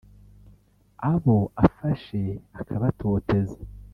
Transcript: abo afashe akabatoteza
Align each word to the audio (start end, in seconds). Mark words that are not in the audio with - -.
abo 1.11 1.37
afashe 1.63 2.21
akabatoteza 2.59 3.59